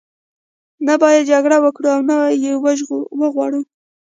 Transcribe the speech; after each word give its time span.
نه 0.87 0.93
باید 1.01 1.27
جګړه 1.31 1.57
وکړو 1.61 1.87
او 1.95 2.01
نه 2.09 2.15
یې 2.43 2.53
وغواړو. 3.19 3.61